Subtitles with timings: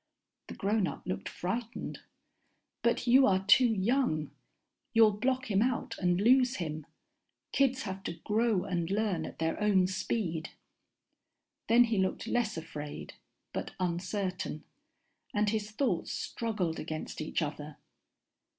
[0.47, 1.99] _The grownup looked frightened.
[2.81, 4.31] But you are too young.
[4.95, 6.87] You'll block him out and lose him.
[7.51, 10.49] Kids have to grow and learn at their own speed.
[11.69, 13.13] Then he looked less afraid,
[13.53, 14.63] but uncertain,
[15.35, 17.77] and his thoughts struggled against each other.